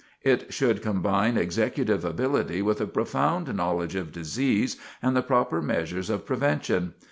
[0.23, 6.09] It should combine executive ability with a profound knowledge of disease and the proper measures
[6.09, 6.95] of prevention.